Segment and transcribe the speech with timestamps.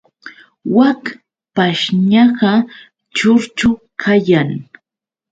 [0.75, 1.03] Wak
[1.55, 2.51] pashñaqa
[3.15, 3.69] churchu
[4.01, 4.49] kayan.